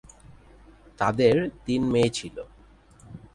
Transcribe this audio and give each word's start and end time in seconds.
তাদের 0.99 1.35
তিন 1.65 1.81
মেয়ে 1.93 2.09
ছিল। 2.09 2.37